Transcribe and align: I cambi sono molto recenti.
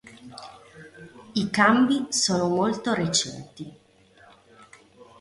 I 1.35 1.49
cambi 1.51 2.07
sono 2.09 2.47
molto 2.49 2.91
recenti. 2.95 3.71